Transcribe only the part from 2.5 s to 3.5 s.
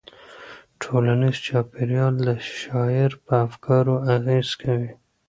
شاعر په